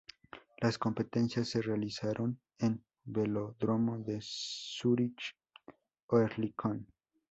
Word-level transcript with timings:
Las 0.59 0.79
competiciones 0.79 1.47
se 1.49 1.61
realizaron 1.61 2.39
en 2.57 2.83
Velódromo 3.05 3.99
de 3.99 4.17
Zúrich 4.19 5.35
Oerlikon. 6.07 6.87